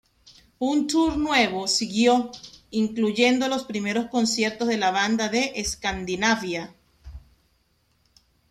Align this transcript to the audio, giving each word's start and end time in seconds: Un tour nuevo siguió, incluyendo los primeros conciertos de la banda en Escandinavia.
Un 0.57 0.87
tour 0.87 1.15
nuevo 1.19 1.67
siguió, 1.67 2.31
incluyendo 2.71 3.47
los 3.47 3.65
primeros 3.65 4.07
conciertos 4.07 4.67
de 4.67 4.77
la 4.79 4.89
banda 4.89 5.27
en 5.27 5.51
Escandinavia. 5.53 6.73